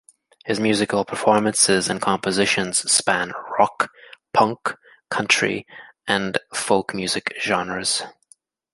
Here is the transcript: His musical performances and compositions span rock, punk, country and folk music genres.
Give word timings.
His 0.45 0.59
musical 0.59 1.05
performances 1.05 1.87
and 1.87 2.01
compositions 2.01 2.91
span 2.91 3.33
rock, 3.59 3.91
punk, 4.33 4.57
country 5.11 5.67
and 6.07 6.39
folk 6.55 6.95
music 6.95 7.35
genres. 7.39 8.01